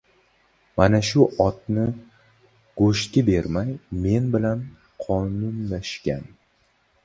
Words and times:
—Mana 0.79 1.01
shu 1.09 1.25
otini 1.47 1.83
go‘shtga 2.81 3.25
bermay, 3.29 3.71
men 4.09 4.33
bilan 4.39 4.67
qonunlashgan! 5.07 6.29